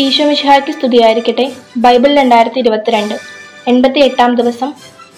ഈശോമിശിഹായ്ക്ക് 0.00 0.72
സ്തുതിയായിരിക്കട്ടെ. 0.72 1.52
ബൈബിൾ 1.76 2.16
രണ്ടായിരത്തി 2.16 2.58
ഇരുപത്തിരണ്ട് 2.58 3.14
എൺപത്തി 3.68 3.98
എട്ടാം 3.98 4.34
ദിവസം 4.34 4.72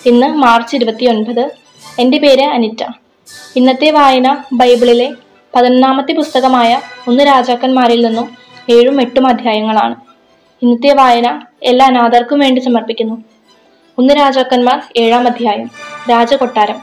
ഇന്ന് 0.07 0.27
മാർച്ച് 0.27 0.77
ഇരുപത്തി 0.77 1.05
ഒൻപത് 1.07 1.51
എന്റെ 1.99 2.19
പേര് 2.19 2.43
അനിറ്റ. 2.43 2.83
ഇന്നത്തെ 3.57 3.91
വായന 3.91 4.45
ബൈബിളിലെ 4.53 5.13
പതിനൊന്നാമത്തെ 5.55 6.13
പുസ്തകമായ 6.13 6.81
ഒന്ന് 7.09 7.27
രാജാക്കന്മാരിൽ 7.27 8.07
നിന്നും 8.07 8.31
ഏഴും 8.71 9.01
എട്ടും 9.01 9.27
അധ്യായങ്ങളാണ്. 9.27 9.97
ഇന്നത്തെ 10.63 10.95
വായന 10.95 11.43
എല്ലാ 11.63 11.87
അനാഥർക്കും 11.87 12.39
വേണ്ടി 12.39 12.61
സമർപ്പിക്കുന്നു. 12.61 13.25
ഒന്ന് 13.99 14.15
രാജാക്കന്മാർ 14.15 14.83
ഏഴാം 14.97 15.27
അധ്യായം 15.27 15.71
രാജകൊട്ടാരം. 16.11 16.81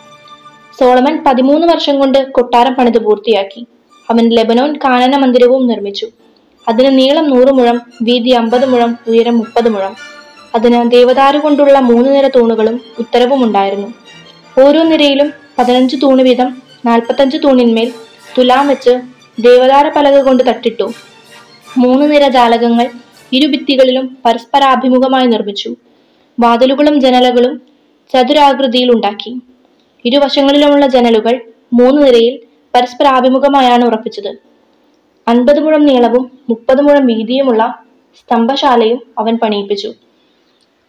സോളമൻ 0.79 1.23
പതിമൂന്ന് 1.23 1.68
വർഷം 1.68 2.00
കൊണ്ട് 2.00 2.32
കൊട്ടാരം 2.32 2.73
പണിത് 2.73 3.02
പൂർത്തിയാക്കി. 3.04 3.68
അവൻ 4.09 4.29
ലെബനോൻ 4.29 4.75
കാനന 4.86 5.18
മന്ദിരവും 5.18 5.68
നിർമ്മിച്ചു. 5.68 6.07
അതിന് 6.68 7.00
നീളം 7.00 7.28
നൂറ് 7.30 7.52
മുഴം 7.52 7.82
വീതി 8.02 8.30
അമ്പത് 8.30 8.66
മുഴം 8.66 8.98
ഉയരം 9.08 9.38
മുപ്പത് 9.38 9.70
മുഴം. 9.70 9.96
അതിന് 10.56 10.92
ദേവദാരു 10.92 11.38
കൊണ്ടുള്ള 11.38 11.80
മൂന്ന് 11.80 12.16
നിര 12.16 12.28
തൂണുകളും 12.28 12.82
ഉത്തരവും 13.00 13.44
ഉണ്ടായിരുന്നു. 13.44 13.94
ഓരോ 14.60 14.84
നിരയിലും 14.84 15.34
പതിനഞ്ച് 15.60 15.96
തൂണ് 16.04 16.22
വീതം 16.22 16.61
നാൽപ്പത്തഞ്ച് 16.86 17.38
തൂണിന്മേൽ 17.44 17.94
തുലാം 18.38 18.68
വെച്ച് 18.68 19.02
ദേവദാര 19.42 19.89
പലക 19.89 20.22
കൊണ്ട് 20.22 20.44
തട്ടിട്ടു. 20.48 20.94
മൂന്ന് 21.78 22.11
നിര 22.11 22.28
ജാലകങ്ങൾ 22.28 22.89
ഇരുഭിത്തികളിലും 23.34 24.18
പരസ്പരാഭിമുഖമായി 24.25 25.28
നിർമ്മിച്ചു. 25.28 25.75
വാതിലുകളും 26.39 27.02
ജനലുകളും 27.02 27.61
ചതുരാകൃതിയിൽ 28.14 28.92
ഉണ്ടാക്കി. 28.92 29.42
ഇരുവശങ്ങളിലുമുള്ള 30.06 30.88
ജനലുകൾ 30.88 31.42
മൂന്ന് 31.74 32.08
നിരയിൽ 32.08 32.39
പരസ്പരാഭിമുഖമായാണ് 32.73 33.86
ഉറപ്പിച്ചത്. 33.86 34.47
അൻപത് 35.28 35.59
മുഴം 35.59 35.86
നീളവും 35.86 36.31
മുപ്പത് 36.50 36.81
മുഴം 36.81 37.06
വീതിയുമുള്ള 37.06 37.84
സ്തംഭശാലയും 38.20 39.00
അവൻ 39.20 39.38
പണിയിപ്പിച്ചു. 39.38 39.94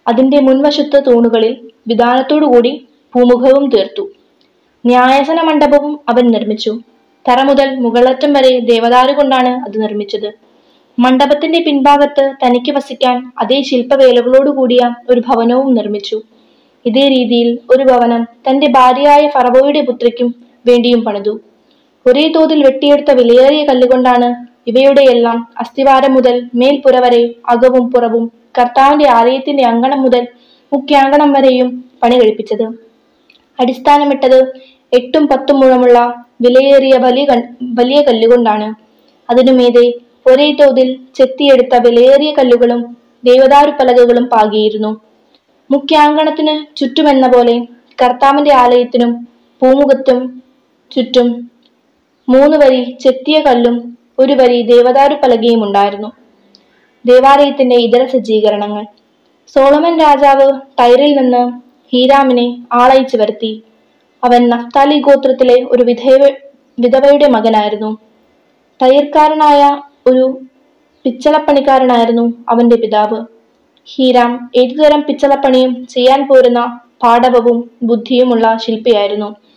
അതിന്റെ 0.09 0.41
മുൻവശത്ത് 0.41 1.03
തൂണുകളിൽ 1.07 1.71
വിധാനത്തോടുകൂടി 1.89 2.87
ഭൂമുഖവും 3.15 3.71
തീർത്തു. 3.71 4.11
ന്യായസന 4.87 5.43
മണ്ഡപവും 5.43 6.01
അവൻ 6.09 6.27
നിർമ്മിച്ചു. 6.27 6.81
തറ 7.29 7.43
മുതൽ 7.43 7.77
മുകളറ്റം 7.77 8.33
വരെ 8.33 8.61
ദേവദാരു 8.61 9.13
കൊണ്ടാണ് 9.13 9.65
അത് 9.65 9.83
നിർമ്മിച്ചത്. 9.83 10.31
മണ്ഡപത്തിന്റെ 10.99 11.59
പിൻഭാഗത്ത് 11.59 12.35
തനിക്ക് 12.45 12.73
വസിക്കാൻ 12.73 13.33
അതേ 13.39 13.63
ശില്പവേലകളോടുകൂടിയ 13.63 14.95
ഒരു 15.11 15.21
ഭവനവും 15.21 15.75
നിർമ്മിച്ചു. 15.75 16.23
ഇതേ 16.87 17.09
രീതിയിൽ 17.09 17.59
ഒരു 17.71 17.85
ഭവനം 17.85 18.25
തന്റെ 18.49 18.67
ഭാര്യയായ 18.67 19.29
ഫറവോയുടെ 19.29 19.81
പുത്രിക്കും 19.81 20.35
വേണ്ടിയും 20.67 21.05
പണിതു. 21.05 21.48
ഒരേ 22.09 22.25
തോതിൽ 22.29 22.61
വെട്ടിയെടുത്ത 22.67 23.11
വിലയേറിയ 23.11 23.63
കല്ലുകൊണ്ടാണ് 23.65 24.29
ഇവയുടെയെല്ലാം 24.67 25.39
അസ്ഥിവാരം 25.59 26.15
മുതൽ 26.15 26.37
മേൽപ്പുര 26.55 26.97
വരെ 27.05 27.23
അകവും 27.49 27.85
പുറവും 27.93 28.25
കർത്താവിന്റെ 28.59 29.09
ആലയത്തിന്റെ 29.09 29.65
അങ്കണം 29.65 30.03
മുതൽ 30.03 30.23
മുഖ്യാങ്കണം 30.73 31.33
വരെയും 31.33 31.69
പണി 32.03 32.17
കഴിപ്പിച്ചത് 32.21 32.67
അടിസ്ഥാനമിട്ടത് 33.59 34.39
എട്ടും 34.93 35.25
പത്തും 35.27 35.57
മുഴമുള്ള 35.61 35.99
വിലയേറിയ 36.41 36.95
വലിയ 36.97 37.25
വലിയ 37.79 37.99
കല്ലുകൊണ്ടാണ്. 38.03 38.69
അതിനുമീതെ 39.29 39.85
ഒരേ 40.27 40.49
തോതിൽ 40.61 40.89
ചെത്തിയെടുത്ത 41.17 41.75
വിലയേറിയ 41.87 42.31
കല്ലുകളും 42.39 42.81
ദേവദാരു 43.25 43.73
പലകകളും 43.79 44.25
പാകിയിരുന്നു. 44.25 44.91
മുഖ്യാങ്കണത്തിന് 45.71 46.55
ചുറ്റുമെന്ന 46.77 47.27
പോലെ 47.29 47.57
കർത്താവിന്റെ 48.03 48.53
ആലയത്തിനും 48.55 49.13
പൂമുഖത്തും 49.63 50.21
ചുറ്റും 50.91 51.29
മൂന്ന് 52.29 52.57
വരി 52.57 52.97
ചെത്തിയ 53.01 53.41
കല്ലും 53.41 53.97
ഒരു 54.19 54.33
വരി 54.33 54.63
ദേവദാരു 54.63 55.15
പലകയും 55.15 55.65
ഉണ്ടായിരുന്നു. 55.65 56.09
ദേവാലയത്തിന്റെ 57.05 57.77
ഇതര 57.77 58.05
സജ്ജീകരണങ്ങൾ. 58.05 58.85
സോളമൻ 59.55 59.99
രാജാവ് 59.99 60.61
ടൈറിൽ 60.81 61.17
നിന്ന് 61.17 61.43
ഹീരാമിനെ 61.93 62.67
ആളയച്ചു 62.73 63.17
വരുത്തി. 63.17 63.63
അവൻ 64.25 64.49
നഫ്താലി 64.49 65.01
ഗോത്രത്തിലെ 65.01 65.67
ഒരു 65.73 65.83
വിധവ 65.83 66.29
വിധവയുടെ 66.79 67.29
മകനായിരുന്നു. 67.29 67.99
തയ്യർക്കാരനായ 68.83 69.63
ഒരു 70.07 70.25
പിച്ചളപ്പണിക്കാരനായിരുന്നു 71.05 72.33
അവന്റെ 72.49 72.77
പിതാവ്. 72.77 73.19
ഹീരാം 73.95 74.51
ഏതുതരം 74.57 75.01
പിച്ചളപ്പണിയും 75.01 75.87
ചെയ്യാൻ 75.87 76.29
പോരുന്ന 76.29 76.81
പാടവവും 77.03 77.71
ബുദ്ധിയുമുള്ള 77.83 78.57
ശില്പിയായിരുന്നു. 78.57 79.48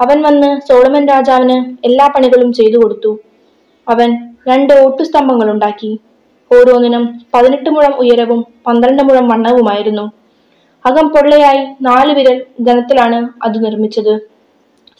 അവൻ 0.00 0.22
വന്ന് 0.22 0.60
സോളമൻ 0.68 1.08
രാജാവിന് 1.08 1.86
എല്ലാ 1.86 2.06
പണികളും 2.06 2.52
ചെയ്തു 2.52 2.76
കൊടുത്തു. 2.76 3.18
അവൻ 3.88 4.10
രണ്ട് 4.48 4.72
ഓട്ടുസ്തംഭങ്ങൾ 4.74 5.50
ഉണ്ടാക്കി. 5.50 6.00
ഓരോന്നിനും 6.50 7.20
പതിനെട്ട് 7.34 7.70
മുഴം 7.70 7.94
ഉയരവും 7.96 8.46
പന്ത്രണ്ട് 8.66 9.02
മുഴം 9.02 9.28
വണ്ണവുമായിരുന്നു. 9.28 10.12
അകം 10.86 11.08
പൊള്ളയായി 11.08 11.66
നാല് 11.82 12.12
വിരൽ 12.12 12.44
ഘനത്തിലാണ് 12.68 13.28
അത് 13.42 13.64
നിർമ്മിച്ചത്. 13.64 14.14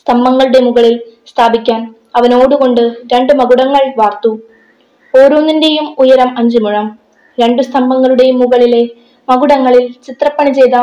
സ്തംഭങ്ങളുടെ 0.00 0.60
മുകളിൽ 0.60 1.00
സ്ഥാപിക്കാൻ 1.26 1.94
അവനോടുകൊണ്ട് 2.16 2.80
രണ്ട് 3.12 3.32
മകുടങ്ങൾ 3.32 3.92
വാർത്തു. 3.96 4.38
ഓരോന്നിന്റെയും 5.14 5.94
ഉയരം 5.98 6.38
അഞ്ചു 6.38 6.58
മുഴം. 6.58 6.98
രണ്ടു 7.40 7.62
സ്തംഭങ്ങളുടെയും 7.62 8.38
മുകളിലെ 8.38 8.88
മകുടങ്ങളിൽ 9.28 9.92
ചിത്രപ്പണി 10.06 10.50
ചെയ്ത 10.50 10.76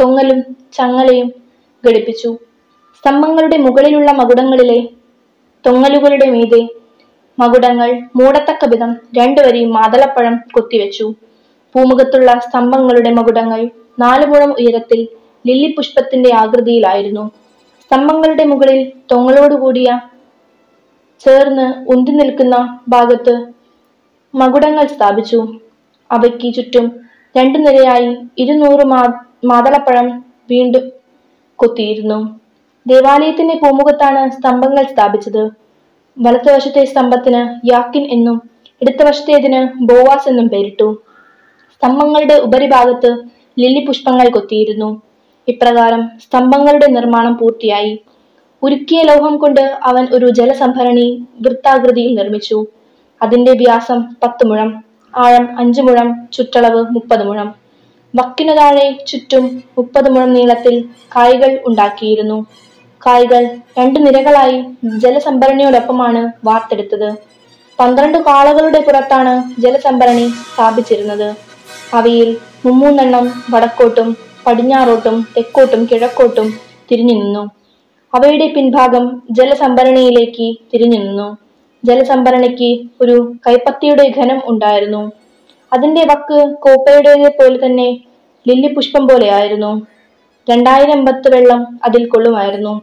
തൊങ്ങലും 0.00 0.56
ചങ്ങലയും 0.74 1.32
ഘടിപ്പിച്ചു. 1.84 2.51
സ്തംഭങ്ങളുടെ 3.04 3.56
മുകളിലുള്ള 3.56 4.12
മകുടങ്ങളിലെ 4.12 4.88
തൊങ്ങലുകളുടെ 5.66 6.30
മീതെ 6.30 6.60
മകുടങ്ങൾ 7.38 7.90
മൂടത്തക്ക 8.16 8.64
വിധം 8.68 8.96
രണ്ടു 9.18 9.40
വരി 9.40 9.64
മാതളപ്പഴം 9.64 10.36
കൊത്തിവെച്ചു. 10.52 11.06
പൂമുഖത്തുള്ള 11.74 12.38
സ്തംഭങ്ങളുടെ 12.38 13.10
മകുടങ്ങൾ 13.10 13.60
നാലുപുഴം 13.98 14.52
ഉയരത്തിൽ 14.52 15.00
ലില്ലി 15.46 15.74
പുഷ്പത്തിന്റെ 15.76 16.34
ആകൃതിയിലായിരുന്നു. 16.34 17.24
സ്തംഭങ്ങളുടെ 17.80 18.44
മുകളിൽ 18.44 18.92
തൊങ്ങളോടുകൂടിയ 19.12 19.88
ചേർന്ന് 21.24 21.84
ഉന്തി 21.88 22.10
നിൽക്കുന്ന 22.10 22.56
ഭാഗത്ത് 22.88 23.34
മകുടങ്ങൾ 24.34 24.86
സ്ഥാപിച്ചു. 24.86 25.40
അവയ്ക്ക് 26.10 26.54
ചുറ്റും 26.54 26.86
രണ്ടു 27.36 27.58
നിരയായി 27.58 28.16
ഇരുന്നൂറ് 28.38 28.86
മാ 28.86 29.02
മാതളപ്പഴം 29.44 30.08
വീണ്ടും 30.50 30.92
കൊത്തിയിരുന്നു. 31.58 32.41
ദേവാലയത്തിന്റെ 32.86 33.54
പൂമുഖത്താണ് 33.54 34.30
സ്തംഭങ്ങൾ 34.30 34.84
സ്ഥാപിച്ചത്. 34.92 35.50
വലത്തുവശത്തെ 36.18 36.84
സ്തംഭത്തിന് 36.84 37.70
യാക്കിൻ 37.72 38.04
എന്നും 38.10 38.50
ഇടതുവശത്തേതിന് 38.82 39.68
ബോവാസ് 39.82 40.28
എന്നും 40.28 40.48
പേരിട്ടു. 40.48 41.02
സ്തംഭങ്ങളുടെ 41.74 42.34
ഉപരിഭാഗത്ത് 42.34 43.10
ലില്ലി 43.58 43.84
പുഷ്പങ്ങൾ 43.84 44.28
കൊത്തിയിരുന്നു. 44.28 45.02
ഇപ്രകാരം 45.48 46.10
സ്തംഭങ്ങളുടെ 46.24 46.86
നിർമ്മാണം 46.86 47.36
പൂർത്തിയായി. 47.36 48.02
ഉരുക്കിയ 48.62 49.02
ലോഹം 49.02 49.36
കൊണ്ട് 49.36 49.78
അവൻ 49.82 50.08
ഒരു 50.12 50.30
ജലസംഭരണി 50.30 51.26
വൃത്താകൃതിയിൽ 51.40 52.14
നിർമ്മിച്ചു. 52.14 52.66
അതിന്റെ 53.22 53.52
വ്യാസം 53.52 54.02
പത്ത് 54.22 54.46
മുഴം 54.46 54.84
ആഴം 55.16 55.58
അഞ്ചു 55.58 55.82
മുഴം 55.82 56.28
ചുറ്റളവ് 56.32 56.84
മുപ്പത് 56.90 57.26
മുഴം. 57.26 57.54
വക്കിനു 58.14 58.52
താഴെ 58.52 59.04
ചുറ്റും 59.08 59.62
മുപ്പത് 59.78 60.10
മുഴം 60.10 60.32
നീളത്തിൽ 60.32 60.84
കായ്കൾ 61.16 61.60
ഉണ്ടാക്കിയിരുന്നു. 61.66 62.46
കായ്കൾ 63.06 63.44
രണ്ടു 63.78 63.98
നിരകളായി 64.00 64.64
ജലസംഭരണിയോടൊപ്പമാണ് 64.84 66.32
വാർത്തെടുത്തത്. 66.44 67.14
പന്ത്രണ്ട് 67.78 68.18
കാളകളുടെ 68.18 68.80
പുറത്താണ് 68.80 69.60
ജലസംഭരണി 69.60 70.28
സ്ഥാപിച്ചിരുന്നത്. 70.28 71.36
അവയിൽ 71.94 72.36
മുമ്മൂന്നെണ്ണം 72.66 73.42
വടക്കോട്ടും 73.50 74.16
പടിഞ്ഞാറോട്ടും 74.46 75.26
തെക്കോട്ടും 75.36 75.88
കിഴക്കോട്ടും 75.92 76.48
തിരിഞ്ഞു 76.90 77.14
നിന്നു. 77.14 77.50
അവയുടെ 78.14 78.46
പിൻഭാഗം 78.46 79.22
ജലസംഭരണിയിലേക്ക് 79.30 80.54
തിരിഞ്ഞു 80.74 80.98
നിന്നു. 80.98 81.36
ജലസംഭരണിക്ക് 81.84 82.70
ഒരു 83.00 83.32
കൈപ്പത്തിയുടെ 83.46 84.12
ഘനം 84.18 84.42
ഉണ്ടായിരുന്നു. 84.48 85.12
അതിന്റെ 85.72 86.02
വക്ക് 86.04 86.54
കോപ്പയുടേതെ 86.54 87.28
പോലെ 87.28 87.66
തന്നെ 87.66 87.88
ലില്ലി 88.48 88.68
പുഷ്പം 88.74 89.08
പോലെയായിരുന്നു 89.08 89.72
രണ്ടായിരം 90.48 91.04
ബത്ത് 91.04 91.28
വെള്ളം 91.34 91.60
അതിൽ 91.84 92.08
കൊള്ളുമായിരുന്നു. 92.08 92.74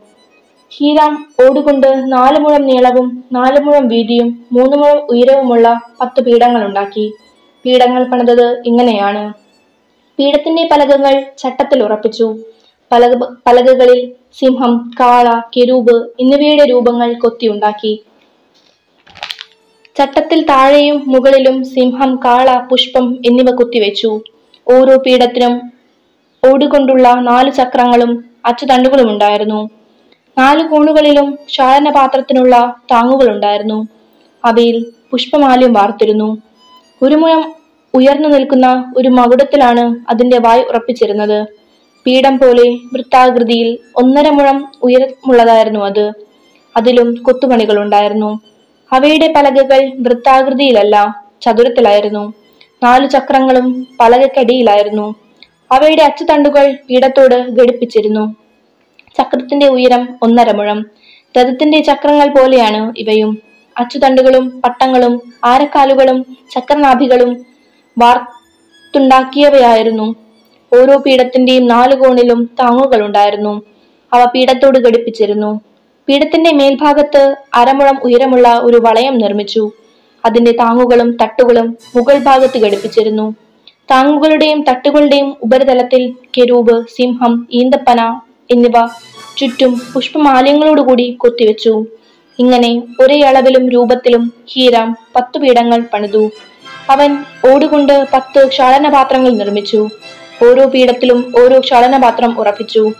ഹീരാം 0.71 1.13
ഓടുകൊണ്ട് 1.43 1.87
നാല് 2.13 2.39
മുഴം 2.39 2.63
നീളവും 2.67 3.07
നാല് 3.31 3.59
മുഴം 3.61 3.87
വീതിയും 3.87 4.27
മൂന്ന് 4.51 4.77
മുഴം 4.77 4.99
ഉയരവുമുള്ള 5.11 5.67
പത്ത് 6.01 6.21
പീഠങ്ങൾ 6.23 6.65
ഉണ്ടാക്കി. 6.65 7.05
പീഠങ്ങൾ 7.65 8.03
പണിതത് 8.03 8.47
ഇങ്ങനെയാണ്. 8.65 9.23
പീഠത്തിന്റെ 10.19 10.63
പലകങ്ങൾ 10.71 11.13
ചട്ടത്തിൽ 11.37 11.83
ഉറപ്പിച്ചു. 11.83 12.27
പലക 12.91 13.13
പലകകളിൽ 13.47 13.99
സിംഹം 14.39 14.71
കാള 14.99 15.27
കെരൂബ് 15.55 15.95
എന്നിവയുടെ 16.19 16.65
രൂപങ്ങൾ 16.65 17.13
കൊത്തിയുണ്ടാക്കി 17.13 17.93
ചട്ടത്തിൽ 19.95 20.39
താഴെയും 20.41 20.97
മുകളിലും 21.07 21.63
സിംഹം 21.63 22.15
കാള 22.15 22.49
പുഷ്പം 22.69 23.05
എന്നിവ 23.25 23.51
കുത്തിവെച്ചു. 23.55 24.11
ഓരോ 24.67 24.95
പീഠത്തിനും 24.97 25.53
ഓടുകൊണ്ടുള്ള 26.47 27.13
നാല് 27.13 27.51
ചക്രങ്ങളും 27.51 28.25
അച്ചുതണ്ടുകളും 28.45 29.11
ഉണ്ടായിരുന്നു 29.11 29.69
നാല് 30.37 30.63
കോണുകളിലും 30.63 31.37
താങ്ങുകൾ 31.47 32.55
താങ്ങുകളുണ്ടായിരുന്നു. 32.91 33.87
അവയിൽ 34.45 34.85
പുഷ്പമാലയും 35.11 35.73
വാർത്തിരുന്നു. 35.73 36.41
ഒരു 37.01 37.15
മുഴം 37.15 37.53
ഉയർന്നു 37.93 38.29
നിൽക്കുന്ന 38.29 38.93
ഒരു 38.97 39.09
മകുടത്തിലാണ് 39.09 40.09
അതിന്റെ 40.09 40.37
വായ് 40.37 40.63
ഉറപ്പിച്ചിരുന്നത്. 40.63 41.47
പീഠം 42.05 42.37
പോലെ 42.37 42.65
വൃത്താകൃതിയിൽ 42.93 43.77
ഒന്നര 43.95 44.29
മുഴം 44.29 44.71
ഉയരമുള്ളതായിരുന്നു 44.83 45.79
അത്. 45.79 46.11
അതിലും 46.77 47.15
കൊത്തുപണികൾ 47.15 47.79
ഉണ്ടായിരുന്നു 47.79 48.41
അവയുടെ 48.93 49.33
പലകകൾ 49.35 49.91
വൃത്താകൃതിയിലല്ല 49.99 51.23
ചതുരത്തിലായിരുന്നു. 51.41 52.33
നാലു 52.83 53.07
ചക്രങ്ങളും 53.07 53.87
പലകക്കടിയിലായിരുന്നു. 53.99 55.15
അവയുടെ 55.71 56.03
അച്ചുതണ്ടുകൾ 56.03 56.77
പീഠത്തോട് 56.89 57.35
ഘടിപ്പിച്ചിരുന്നു. 57.35 58.35
ചക്രത്തിന്റെ 59.17 59.67
ഉയരം 59.67 60.09
ഒന്നര 60.21 60.55
മുഴം. 60.55 60.85
രഥത്തിന്റെ 61.37 61.79
ചക്രങ്ങൾ 61.79 62.29
പോലെയാണ് 62.29 62.93
ഇവയും. 62.97 63.37
അച്ചുതണ്ടുകളും 63.77 64.61
പട്ടങ്ങളും 64.61 65.33
ആരക്കാലുകളും 65.45 66.37
ചക്രനാഭികളും 66.55 67.45
വാർത്തുണ്ടാക്കിയവയായിരുന്നു. 67.97 70.15
ഓരോ 70.71 70.97
പീഠത്തിന്റെയും 70.97 71.67
നാലു 71.67 71.95
കോണിലും 71.95 72.49
താങ്ങുകൾ 72.59 73.05
ഉണ്ടായിരുന്നു. 73.05 73.61
അവ 74.13 74.25
പീഠത്തോട് 74.25 74.79
ഘടിപ്പിച്ചിരുന്നു. 74.79 75.61
പീഠത്തിന്റെ 76.07 76.53
മേൽഭാഗത്ത് 76.53 77.35
അരമുഴം 77.53 77.99
ഉയരമുള്ള 78.03 78.59
ഒരു 78.63 78.77
വളയം 78.77 79.17
നിർമ്മിച്ചു. 79.17 79.71
അതിന്റെ 80.25 80.51
താങ്ങുകളും 80.51 81.17
തട്ടുകളും 81.21 81.77
മുകൾ 81.95 82.17
ഭാഗത്ത് 82.17 82.57
ഘടിപ്പിച്ചിരുന്നു. 82.57 83.35
താങ്ങുകളുടെയും 83.91 84.65
തട്ടുകളുടെയും 84.69 85.35
ഉപരിതലത്തിൽ 85.41 86.15
കെരൂബ് 86.37 86.85
സിംഹം 86.97 87.47
ഈന്തപ്പന 87.51 88.19
എന്നിവ 88.51 88.87
ചുറ്റും 89.37 89.81
പുഷ്പമാലയങ്ങളോടുകൂടി 89.93 91.11
കൊത്തിവെച്ചു. 91.11 91.85
ഇങ്ങനെ 92.39 92.83
ഒരേ 92.99 93.21
അളവിലും 93.21 93.69
രൂപത്തിലും 93.69 94.33
ഹീരാം 94.49 94.95
പത്തു 95.15 95.39
പീഠങ്ങൾ 95.39 95.83
പണിതു. 95.93 96.31
അവൻ 96.89 97.17
ഓടുകൊണ്ട് 97.51 98.07
പത്ത് 98.13 98.47
ക്ഷാളനപാത്രങ്ങൾ 98.47 99.29
നിർമ്മിച്ചു. 99.29 99.89
ഓരോ 100.45 100.65
പീഠത്തിലും 100.65 101.33
ഓരോ 101.39 101.59
ക്ഷാളനപാത്രം 101.59 102.39
ഉറപ്പിച്ചു. 102.39 102.91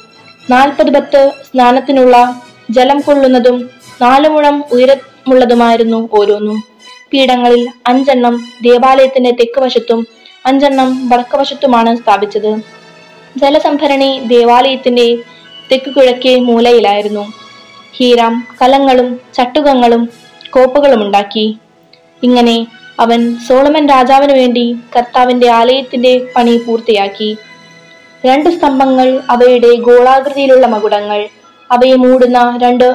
നാൽപ്പത് 0.49 0.93
പത്ത് 0.93 1.31
സ്നാനത്തിനുള്ള 1.51 2.41
ജലം 2.69 2.99
കൊള്ളുന്നതും 2.99 3.69
നാലു 4.01 4.29
മുഴം 4.29 4.63
ഉയരമുള്ളതുമായിരുന്നു 4.71 6.09
ഓരോന്നും. 6.13 6.63
പീഠങ്ങളിൽ 7.13 7.67
അഞ്ചെണ്ണം 7.87 8.35
ദേവാലയത്തിന്റെ 8.63 9.31
തെക്ക് 9.31 9.59
വശത്തും 9.61 10.07
അഞ്ചെണ്ണം 10.45 11.09
വടക്കുവശത്തുമാണ് 11.09 11.95
സ്ഥാപിച്ചത്. 11.95 12.51
ജലസംഭരണി 13.37 14.21
ദേവാലയത്തിന്റെ 14.25 15.17
തെക്ക് 15.71 15.91
കിഴക്കേ 15.95 16.35
മൂലയിലായിരുന്നു. 16.39 17.33
ഹീരാം 17.97 18.47
കലങ്ങളും 18.61 19.21
ചട്ടുകങ്ങളും 19.33 20.09
കോപ്പുകളും 20.49 21.01
ഉണ്ടാക്കി 21.05 21.57
ഇങ്ങനെ 22.23 22.67
അവൻ 22.99 23.35
സോളമൻ 23.47 23.89
രാജാവിനു 23.89 24.33
വേണ്ടി 24.33 24.75
കർത്താവിന്റെ 24.95 25.47
ആലയത്തിന്റെ 25.51 26.21
പണി 26.35 26.57
പൂർത്തിയാക്കി. 26.57 27.37
രണ്ട് 28.25 28.49
സ്തംഭങ്ങൾ 28.49 29.21
അവയുടെ 29.29 29.75
ഗോളാകൃതിയിലുള്ള 29.75 30.67
മകുടങ്ങൾ 30.67 31.27
അവയെ 31.71 31.95
മൂടുന്ന 31.95 32.59
രണ്ട് 32.61 32.87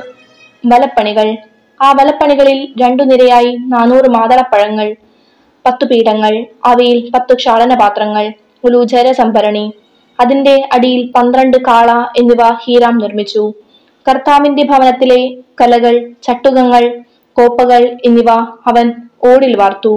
വലപ്പണികൾ. 0.67 1.37
ആ 1.83 1.93
വലപ്പണികളിൽ 1.93 2.75
രണ്ടു 2.83 3.03
നിരയായി 3.03 3.57
നാനൂറ് 3.67 4.09
മാതളപ്പഴങ്ങൾ 4.09 4.97
പത്തു 5.67 5.85
പീഠങ്ങൾ 5.85 6.33
അവയിൽ 6.67 7.11
പത്ത് 7.15 7.35
ക്ഷാളനപാത്രങ്ങൾ 7.35 8.33
ഒരു 8.65 8.85
ജലസംഭരണി 8.85 9.73
അതിന്റെ 10.21 10.69
അടിയിൽ 10.73 11.11
പന്ത്രണ്ട് 11.11 11.57
കാള 11.57 11.91
എന്നിവ 12.21 12.43
ഹീറാം 12.65 12.99
നിർമ്മിച്ചു. 12.99 13.53
കർത്താവിന്റെ 14.09 14.63
ഭവനത്തിലെ 14.63 15.21
കലകൾ 15.61 15.95
ചട്ടുകങ്ങൾ 16.23 16.85
കോപ്പകൾ 17.37 17.83
എന്നിവ 18.05 18.31
അവൻ 18.71 18.93
ഓടിൽ 19.25 19.57
വാർത്തു. 19.57 19.95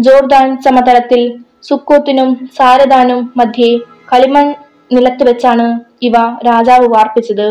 ജോർദാൻ 0.00 0.62
സമതലത്തിൽ 0.62 1.22
സുക്കോത്തിനും 1.62 2.48
സാരദാനും 2.58 3.32
മധ്യേ 3.36 3.78
കളിമൺ 4.12 4.54
നിലത്ത് 4.92 5.22
വെച്ചാണ് 5.28 5.66
ഇവ 6.02 6.12
രാജാവ് 6.48 6.86
വാർപ്പിച്ചത്. 6.94 7.48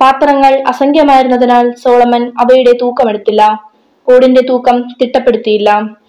പാത്രങ്ങൾ 0.00 0.52
അസംഖ്യമായിരുന്നതിനാൽ 0.66 1.66
സോളമൻ 1.82 2.22
അവയുടെ 2.40 2.72
തൂക്കമെടുത്തില്ല. 2.82 3.42
ഓടിന്റെ 4.08 4.40
തൂക്കം 4.40 4.76
തിട്ടപ്പെടുത്തിയില്ല. 5.02 5.99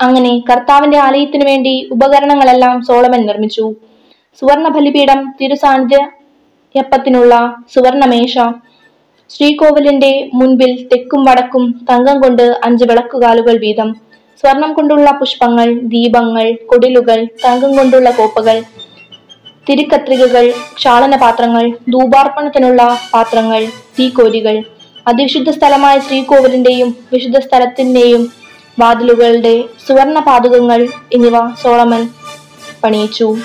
അങ്ങനെ 0.00 0.42
കർത്താവിന്റെ 0.50 0.98
ആലയത്തിനു 0.98 1.44
വേണ്ടി 1.44 1.88
ഉപകരണങ്ങളെല്ലാം 1.92 2.82
സോളമൻ 2.82 3.26
നിർമ്മിച്ചു. 3.26 3.74
സുവർണ 4.40 4.68
ബലിപീഠം 4.68 5.34
തിരുസാന്നിധ്യപ്പത്തിനുള്ള 5.40 7.56
സുവർണമേശ 7.74 8.38
ശ്രീകോവിലിന്റെ 9.30 10.30
മുൻപിൽ 10.34 10.88
തെക്കും 10.92 11.24
വടക്കും 11.24 11.84
തങ്കം 11.90 12.20
കൊണ്ട് 12.20 12.60
അഞ്ച് 12.64 12.84
വിളക്കുകാലുകൾ 12.84 13.58
വീതം. 13.58 13.96
സ്വർണം 14.40 14.72
കൊണ്ടുള്ള 14.72 15.10
പുഷ്പങ്ങൾ 15.10 15.82
ദീപങ്ങൾ 15.82 16.56
കൊടിലുകൾ 16.66 17.28
തങ്കം 17.44 17.76
കൊണ്ടുള്ള 17.76 18.10
കോപ്പകൾ 18.10 18.62
തിരുക്കത്രികകൾ 19.68 20.52
ക്ഷാളനപാത്രങ്ങൾ 20.76 21.76
ധൂപാർപ്പണത്തിനുള്ള 21.88 22.98
പാത്രങ്ങൾ 23.14 23.66
തീക്കോരികൾ. 23.98 24.64
അതിവിശുദ്ധ 25.08 25.50
സ്ഥലമായ 25.50 25.98
ശ്രീകോവിലിന്റെയും 25.98 26.96
വിശുദ്ധ 27.12 27.38
സ്ഥലത്തിന്റെയും 27.38 28.43
വാതിലുകളുടെ 28.80 29.64
സുവർണ 29.88 30.18
പാതുകങ്ങൾ 30.20 30.88
എന്നിവ 31.12 31.54
സോളമൻ 31.62 32.08
പണിയിച്ചു. 32.84 33.36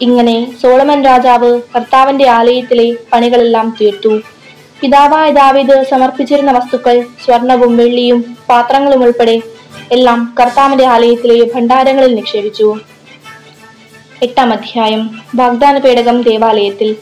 ഇങ്ങനെ 0.00 0.56
സോളമൻ 0.62 1.04
രാജാവ് 1.04 1.60
കർത്താവിന്റെ 1.76 2.28
ആലയത്തിലെ 2.28 2.96
പണികളെല്ലാം 3.12 3.76
തീർത്തു. 3.80 4.20
പിതാവായ 4.80 5.30
ദാവീദ് 5.30 5.84
സമർപ്പിച്ചിരുന്ന 5.90 6.52
വസ്തുക്കൾ 6.52 7.02
സ്വർണവും 7.24 7.76
വെള്ളിയും 7.76 8.36
പാത്രങ്ങളും 8.48 9.04
ഉൾപ്പെടെ 9.04 9.42
എല്ലാം 9.92 10.34
കർത്താവിന്റെ 10.40 10.86
ആലയത്തിലെ 10.86 11.50
ഭണ്ഡാരങ്ങളിൽ 11.54 12.14
നിക്ഷേപിച്ചു. 12.14 12.78
എട്ടാം 14.22 14.52
അധ്യായം. 14.52 15.22
വാഗ്ദാന 15.34 15.78
പേടകം 15.78 16.22
ദേവാലയത്തിൽ. 16.22 16.96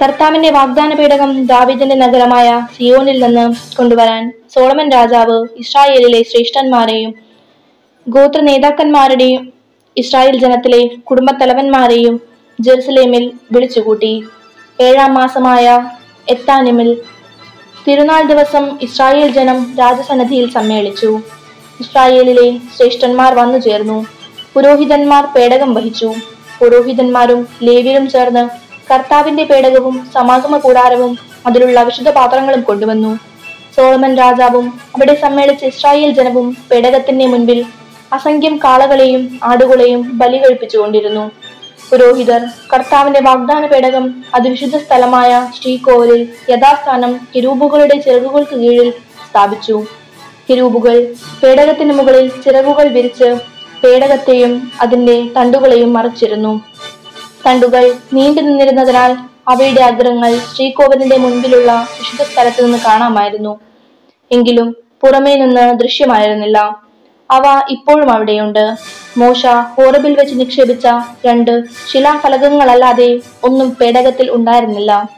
കർത്താവിന്റെ 0.00 0.50
വാഗ്ദാന 0.50 0.94
പീഠകം 0.94 1.46
ദാവിദിന്റെ 1.46 1.94
നഗരമായ 1.94 2.66
സിയോനിൽ 2.76 3.24
നിന്ന് 3.24 3.76
കൊണ്ടുവരാൻ 3.76 4.32
സോളമൻ 4.54 4.90
രാജാവ് 4.90 5.36
ഇസ്രായേലിലെ 5.56 6.22
ശ്രേഷ്ഠന്മാരെയും 6.22 7.14
ഗോത്ര 8.08 8.40
നേതാക്കന്മാരുടെയും 8.40 9.52
ഇസ്രായേൽ 9.96 10.38
ജനത്തിലെ 10.38 10.80
കുടുംബത്തലവന്മാരെയും 10.86 12.20
ജെറുസലേമിൽ 12.60 13.32
വിളിച്ചുകൂട്ടി. 13.52 14.12
ഏഴാം 14.80 15.14
മാസമായ 15.14 15.66
എത്താനിമിൽ 16.28 16.90
തിരുനാൾ 17.88 18.22
ദിവസം 18.22 18.78
ഇസ്രായേൽ 18.82 19.30
ജനം 19.32 19.74
രാജസന്നിധിയിൽ 19.78 20.52
സമ്മേളിച്ചു. 20.52 21.20
ഇസ്രായേലിലെ 21.80 22.58
ശ്രേഷ്ഠന്മാർ 22.76 23.34
വന്നു 23.34 23.58
ചേർന്നു 23.58 24.06
പുരോഹിതന്മാർ 24.54 25.24
പേടകം 25.36 25.74
വഹിച്ചു. 25.74 26.14
പുരോഹിതന്മാരും 26.60 27.48
ലേവ്യരും 27.62 28.10
ചേർന്ന് 28.10 28.63
കർത്താവിന്റെ 28.90 29.44
പേടകവും 29.44 30.10
സമാഗമ 30.14 30.58
കൂടാരവും 30.58 31.18
അതിലുള്ള 31.46 31.82
വിശുദ്ധ 31.82 32.10
പാത്രങ്ങളും 32.10 32.60
കൊണ്ടുവന്നു. 32.60 33.18
സോളമൻ 33.76 34.16
രാജാവും 34.16 34.66
അവിടെ 34.94 35.14
സമ്മേളിച്ച 35.14 35.64
ഇസ്രായേൽ 35.64 36.10
ജനവും 36.10 36.56
പേടകത്തിന്റെ 36.70 37.26
മുൻപിൽ 37.26 37.64
അസംഖ്യം 38.12 38.56
കാളകളെയും 38.56 39.40
ആടുകളെയും 39.44 40.18
ബലി 40.18 40.38
കഴിപ്പിച്ചുകൊണ്ടിരുന്നു 40.38 41.30
പുരോഹിതർ 41.90 42.42
കർത്താവിന്റെ 42.72 43.20
വാഗ്ദാന 43.20 43.66
പേടകം 43.66 44.04
അതിവിശുദ്ധ 44.34 44.76
സ്ഥലമായ 44.76 45.50
ശ്രീകോവിലിൽ 45.56 46.28
യഥാസ്ഥാനം 46.50 47.20
കിരൂബുകളുടെ 47.34 47.96
ചിറകുകൾക്ക് 47.96 48.56
കീഴിൽ 48.56 48.92
സ്ഥാപിച്ചു. 49.30 49.76
കിരൂബുകൾ 50.48 51.14
പേടകത്തിന് 51.42 51.92
മുകളിൽ 51.92 52.28
ചിറകുകൾ 52.44 52.88
വിരിച്ച് 52.88 53.28
പേടകത്തെയും 53.84 54.72
അതിന്റെ 54.80 55.16
തണ്ടുകളെയും 55.36 55.92
മറച്ചിരുന്നു. 55.92 56.73
തണ്ടുകൾ 57.46 57.94
നീണ്ടു 58.12 58.40
നിന്നിരുന്നതിനാൽ 58.40 59.12
അവയുടെ 59.48 59.80
അഗ്രങ്ങൾ 59.80 60.38
ശ്രീകോവിലിന്റെ 60.38 61.16
മുൻപിലുള്ള 61.16 61.88
വിശുദ്ധ 61.98 62.22
സ്ഥലത്ത് 62.22 62.64
നിന്ന് 62.64 62.78
കാണാമായിരുന്നു. 62.78 63.60
എങ്കിലും 64.30 64.76
പുറമേ 65.02 65.34
നിന്ന് 65.34 65.78
ദൃശ്യമായിരുന്നില്ല. 65.78 66.58
അവ 67.30 67.62
ഇപ്പോഴും 67.70 68.10
അവിടെയുണ്ട്. 68.10 68.76
മോശ 69.18 69.46
ഹോറബിൽ 69.46 70.14
വെച്ച് 70.18 70.40
നിക്ഷേപിച്ച 70.40 70.86
രണ്ട് 71.26 71.62
ശിലാഫലകങ്ങളല്ലാതെ 71.92 73.20
ഒന്നും 73.44 73.76
പേടകത്തിൽ 73.80 74.30
ഉണ്ടായിരുന്നില്ല. 74.30 75.08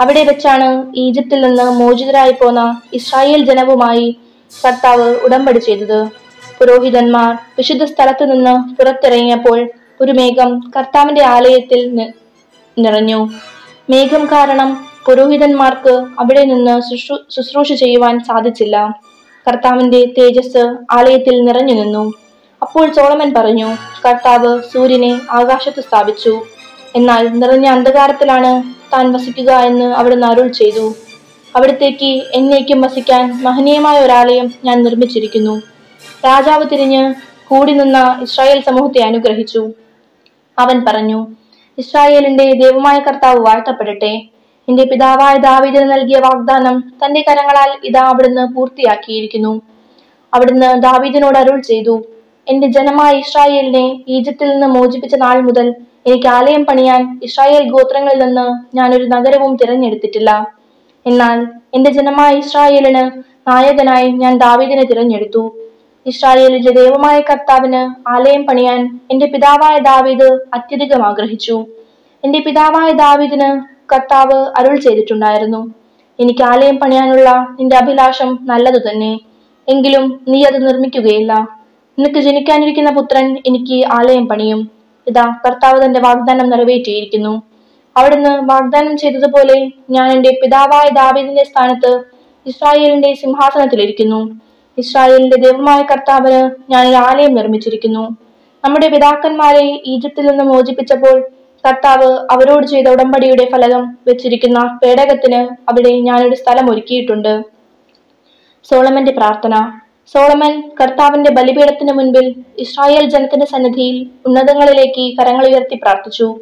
അവിടെ 0.00 0.24
വെച്ചാണ് 0.24 0.92
ഈജിപ്തിൽ 0.96 1.40
നിന്ന് 1.40 1.62
മോചിതരായി 1.62 2.32
പോന്ന 2.32 2.80
ഇസ്രായേൽ 2.94 3.44
ജനവുമായി 3.44 4.18
കർത്താവ് 4.64 5.16
ഉടമ്പടി 5.16 5.58
ചെയ്തത്. 5.58 6.00
പുരോഹിതന്മാർ 6.58 7.34
വിശുദ്ധ 7.58 7.84
സ്ഥലത്ത് 7.84 8.30
നിന്ന് 8.30 8.76
പുറത്തിറങ്ങിയപ്പോൾ 8.76 9.58
ഒരു 10.00 10.12
മേഘം 10.12 10.72
കർത്താവിന്റെ 10.76 11.24
ആലയത്തിൽ 11.24 12.12
നിറഞ്ഞു. 12.78 13.28
മേഘം 13.90 14.26
കാരണം 14.26 14.86
പുരോഹിതന്മാർക്ക് 15.06 16.04
അവിടെ 16.18 16.44
നിന്ന് 16.44 16.80
ശുശ്രൂ 16.80 17.16
ശുശ്രൂഷ 17.30 17.72
ചെയ്യുവാൻ 17.72 18.20
സാധിച്ചില്ല. 18.20 19.00
കർത്താവിന്റെ 19.48 20.04
തേജസ് 20.18 20.76
ആലയത്തിൽ 20.90 21.44
നിറഞ്ഞു 21.44 21.74
നിന്നു. 21.74 22.12
അപ്പോൾ 22.62 22.92
സോളമൻ 22.92 23.34
പറഞ്ഞു 23.34 23.68
കർത്താവ് 24.06 24.62
സൂര്യനെ 24.74 25.20
ആകാശത്ത് 25.30 25.80
സ്ഥാപിച്ചു. 25.80 26.42
എന്നാൽ 26.96 27.28
നിറഞ്ഞ 27.28 27.66
അന്ധകാരത്തിലാണ് 27.66 28.62
താൻ 28.92 29.12
വസിക്കുക 29.12 29.50
എന്ന് 29.50 29.84
അവിടുന്ന് 29.84 30.26
അരുൾ 30.26 30.48
ചെയ്തു. 30.48 30.94
അവിടത്തേക്ക് 31.56 32.22
എന്നേക്കും 32.34 32.80
വസിക്കാൻ 32.80 33.42
മഹനീയമായ 33.42 34.00
ഒരാലയം 34.00 34.54
ഞാൻ 34.64 34.82
നിർമ്മിച്ചിരിക്കുന്നു. 34.82 35.62
രാജാവ് 36.26 36.64
തിരിഞ്ഞ് 36.72 37.14
കൂടി 37.48 37.72
നിന്ന 37.72 38.18
ഇസ്രായേൽ 38.22 38.60
സമൂഹത്തെ 38.60 39.02
അനുഗ്രഹിച്ചു. 39.02 39.72
അവൻ 40.58 40.84
പറഞ്ഞു 40.88 41.26
ഇസ്രായേലിന്റെ 41.78 42.44
ദൈവമായ 42.52 42.98
കർത്താവ് 42.98 43.40
വാഴ്ത്തപ്പെടട്ടെ. 43.46 44.12
എന്റെ 44.68 44.84
പിതാവായ 44.84 45.36
ദാവീദിന് 45.36 45.92
നൽകിയ 45.92 46.18
വാഗ്ദാനം 46.18 46.76
തന്റെ 47.04 47.24
കരങ്ങളാൽ 47.28 47.70
ഇതാ 47.84 48.00
അവിടുന്ന് 48.00 48.56
പൂർത്തിയാക്കിയിരിക്കുന്നു. 48.56 49.62
അവിടുന്ന് 50.34 50.82
ദാവീദിനോട് 50.82 51.38
അരുൾ 51.38 51.60
ചെയ്തു 51.60 52.06
എന്റെ 52.48 52.66
ജനമായ 52.66 53.12
ഇസ്രായേലിനെ 53.18 54.04
ഈജിപ്തിൽ 54.08 54.48
നിന്ന് 54.50 54.66
മോചിപ്പിച്ച 54.66 55.14
നാൾ 55.14 55.40
മുതൽ 55.40 55.74
എനിക്ക് 56.06 56.26
ആലയം 56.26 56.64
പണിയാൻ 56.64 57.20
ഇസ്രായേൽ 57.22 57.70
ഗോത്രങ്ങളിൽ 57.70 58.18
നിന്ന് 58.24 58.76
ഞാൻ 58.76 58.94
ഒരു 58.94 59.04
നഗരവും 59.04 59.56
തിരഞ്ഞെടുത്തിട്ടില്ല. 59.56 60.30
എന്നാൽ 61.06 61.38
എന്റെ 61.74 61.90
ജനമായ 61.90 62.34
ഇസ്രായേലിന് 62.34 63.04
നായകനായി 63.48 64.08
ഞാൻ 64.12 64.38
ദാവീദിനെ 64.38 64.84
തിരഞ്ഞെടുത്തു. 64.84 65.42
ഇസ്രായേലിന്റെ 66.06 66.72
ദൈവമായ 66.72 67.20
കർത്താവിന് 67.20 68.08
ആലയം 68.08 68.46
പണിയാൻ 68.46 69.00
എന്റെ 69.10 69.26
പിതാവായ 69.26 69.78
ദാവീദ് 69.78 70.38
അത്യധികം 70.54 71.06
ആഗ്രഹിച്ചു. 71.06 71.66
എന്റെ 72.24 72.38
പിതാവായ 72.38 72.92
ദാവീദിന് 72.92 73.48
കർത്താവ് 73.94 74.60
അരുൾ 74.60 74.76
ചെയ്തിട്ടുണ്ടായിരുന്നു. 74.80 75.74
എനിക്ക് 76.20 76.44
ആലയം 76.44 76.76
പണിയാനുള്ള 76.76 77.30
നിന്റെ 77.30 77.76
അഭിലാഷം 77.76 78.38
നല്ലതു 78.42 78.78
തന്നെ. 78.78 79.18
എങ്കിലും 79.68 80.20
നീ 80.28 80.42
അത് 80.42 80.66
നിർമ്മിക്കുകയില്ല. 80.68 81.48
നിനക്ക് 81.98 82.20
ജനിക്കാനിരിക്കുന്ന 82.20 82.90
പുത്രൻ 82.92 83.42
എനിക്ക് 83.46 83.84
ആലയം 83.86 84.28
പണിയും. 84.28 84.70
ഇതാ 85.06 85.34
കർത്താവ് 85.46 85.84
തന്റെ 85.84 86.00
വാഗ്ദാനം 86.00 86.50
നിറവേറ്റിയിരിക്കുന്നു. 86.50 87.42
അവിടുന്ന് 87.96 88.28
വാഗ്ദാനം 88.28 88.96
ചെയ്തതുപോലെ 88.96 89.70
ഞാൻ 89.90 90.10
എന്റെ 90.10 90.30
പിതാവായ 90.42 90.88
ദാവീദിന്റെ 90.94 91.44
സ്ഥാനത്ത് 91.44 92.04
ഇസ്രായേലിന്റെ 92.46 93.14
സിംഹാസനത്തിലിരിക്കുന്നു. 93.14 94.40
ഇസ്രായേലിന്റെ 94.78 95.36
ദൈവമായ 95.36 95.82
കർത്താവിന് 95.82 96.72
ഞാൻ 96.72 96.88
ഒരു 96.88 96.96
ആലയം 96.96 97.34
നിർമ്മിച്ചിരിക്കുന്നു. 97.34 98.16
നമ്മുടെ 98.64 98.88
പിതാക്കന്മാരെ 98.88 99.82
ഈജിപ്തിൽ 99.86 100.26
നിന്ന് 100.26 100.44
മോചിപ്പിച്ചപ്പോൾ 100.44 101.20
കർത്താവ് 101.66 102.08
അവരോട് 102.30 102.66
ചെയ്ത 102.66 102.88
ഉടമ്പടിയുടെ 102.88 103.44
ഫലകം 103.52 103.98
വെച്ചിരിക്കുന്ന 104.08 104.78
പേടകത്തിന് 104.82 105.48
അവിടെ 105.68 105.88
ഞാനൊരു 105.88 106.34
സ്ഥലം 106.34 106.70
ഒരുക്കിയിട്ടുണ്ട്. 106.70 107.44
സോളമന്റെ 108.70 109.12
പ്രാർത്ഥന. 109.12 109.54
സോളമൻ 110.14 110.62
കർത്താവിന്റെ 110.80 111.30
ബലിപീഠത്തിന് 111.30 111.92
മുൻപിൽ 111.92 112.34
ഇസ്രായേൽ 112.58 113.08
ജനത്തിന്റെ 113.08 113.46
സന്നിധിയിൽ 113.46 114.10
ഉന്നതങ്ങളിലേക്ക് 114.26 115.16
കരങ്ങൾ 115.18 115.46
ഉയർത്തി 115.46 115.74
പ്രാർത്ഥിച്ചു. 115.74 116.36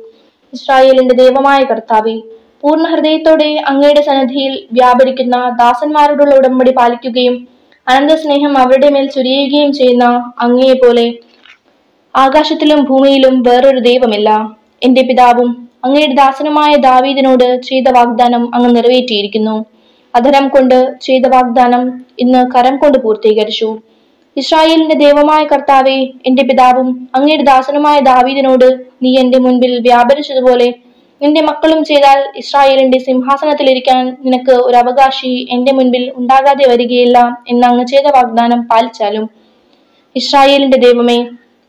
ഇസ്രായേലിന്റെ 0.53 1.14
ദൈവമായ 1.14 1.61
കർത്താവെ 1.64 2.17
പൂർണ 2.61 2.85
ഹൃദയത്തോടെ 2.88 3.57
അങ്ങയുടെ 3.69 4.03
സന്നിധിയിൽ 4.03 4.67
വ്യാപരിക്കുന്ന 4.73 5.37
ദാസന്മാരോടുള്ള 5.62 6.35
ഉടമ്പടി 6.37 6.71
പാലിക്കുകയും 6.71 7.53
അനന്തസ്നേഹം 7.88 8.59
അവരുടെ 8.59 8.88
മേൽ 8.88 9.11
ചുരിയുകയും 9.11 9.73
ചെയ്യുന്ന 9.73 10.33
അങ്ങയെ 10.41 10.73
പോലെ 10.73 11.14
ആകാശത്തിലും 12.17 12.85
ഭൂമിയിലും 12.85 13.43
വേറൊരു 13.43 13.81
ദൈവമില്ല. 13.81 14.57
എന്റെ 14.83 15.03
പിതാവും 15.03 15.69
അങ്ങയുടെ 15.85 16.14
ദാസനുമായ 16.14 16.76
ദാവീദിനോട് 16.76 17.61
ചെയ്ത 17.62 17.85
വാഗ്ദാനം 17.88 18.55
അങ്ങ് 18.55 18.76
നിറവേറ്റിയിരിക്കുന്നു. 18.76 19.67
അധരം 20.14 20.49
കൊണ്ട് 20.49 20.95
ചെയ്ത 21.03 21.26
വാഗ്ദാനം 21.26 22.05
ഇന്ന് 22.19 22.50
കരം 22.55 22.76
കൊണ്ട് 22.76 22.99
പൂർത്തീകരിച്ചു. 22.99 23.79
ഇസ്രായേലിന്റെ 24.37 24.95
ദൈവമായ 24.95 25.45
കർത്താവെ 25.45 25.99
എന്റെ 26.26 26.43
പിതാവും 26.43 27.09
അങ്ങയുടെ 27.14 27.43
ദാസനുമായ 27.43 28.00
ദാവീദിനോട് 28.00 28.81
നീ 29.03 29.19
എന്റെ 29.19 29.38
മുൻപിൽ 29.38 29.81
വ്യാപരിച്ചതുപോലെ 29.81 30.75
നിന്റെ 31.21 31.40
മക്കളും 31.42 31.85
ചെയ്താൽ 31.85 32.18
ഇസ്രായേലിന്റെ 32.37 32.99
സിംഹാസനത്തിലിരിക്കാൻ 32.99 34.16
നിനക്ക് 34.25 34.50
ഒരു 34.50 34.76
അവകാശി 34.76 35.47
എന്റെ 35.50 35.73
മുൻപിൽ 35.73 36.12
ഉണ്ടാകാതെ 36.16 36.64
വരികയില്ല 36.71 37.18
എന്ന് 37.49 37.66
അങ്ങ് 37.66 37.87
ചെയ്ത 37.87 38.06
വാഗ്ദാനം 38.16 38.62
പാലിച്ചാലും. 38.62 39.30
ഇസ്രായേലിന്റെ 40.16 40.76
ദൈവമേ 40.76 41.18